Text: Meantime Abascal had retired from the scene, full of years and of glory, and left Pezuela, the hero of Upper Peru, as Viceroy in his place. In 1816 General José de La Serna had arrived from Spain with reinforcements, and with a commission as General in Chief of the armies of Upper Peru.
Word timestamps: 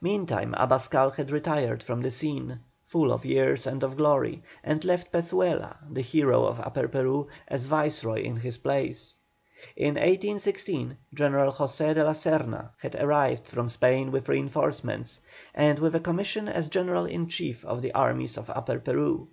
Meantime 0.00 0.54
Abascal 0.56 1.10
had 1.16 1.32
retired 1.32 1.82
from 1.82 2.00
the 2.00 2.12
scene, 2.12 2.60
full 2.84 3.10
of 3.12 3.24
years 3.24 3.66
and 3.66 3.82
of 3.82 3.96
glory, 3.96 4.40
and 4.62 4.84
left 4.84 5.10
Pezuela, 5.10 5.78
the 5.92 6.00
hero 6.00 6.46
of 6.46 6.60
Upper 6.60 6.86
Peru, 6.86 7.26
as 7.48 7.66
Viceroy 7.66 8.22
in 8.22 8.36
his 8.36 8.56
place. 8.58 9.16
In 9.74 9.94
1816 9.94 10.96
General 11.12 11.50
José 11.50 11.92
de 11.92 12.04
La 12.04 12.12
Serna 12.12 12.70
had 12.78 12.94
arrived 13.02 13.48
from 13.48 13.68
Spain 13.68 14.12
with 14.12 14.28
reinforcements, 14.28 15.18
and 15.56 15.80
with 15.80 15.96
a 15.96 15.98
commission 15.98 16.46
as 16.48 16.68
General 16.68 17.06
in 17.06 17.26
Chief 17.26 17.64
of 17.64 17.82
the 17.82 17.92
armies 17.94 18.36
of 18.38 18.48
Upper 18.50 18.78
Peru. 18.78 19.26